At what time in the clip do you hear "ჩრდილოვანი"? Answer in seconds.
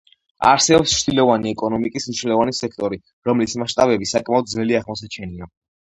1.01-1.51